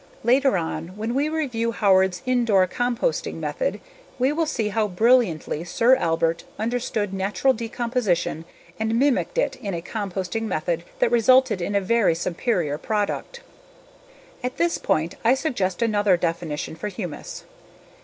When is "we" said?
1.13-1.29, 4.17-4.31